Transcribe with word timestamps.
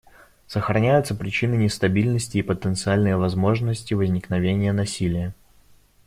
Сохраняются 0.47 1.13
причины 1.13 1.53
нестабильности 1.53 2.39
и 2.39 2.41
потенциальные 2.41 3.17
возможности 3.17 3.93
возникновения 3.93 4.73
насилия. 4.73 5.35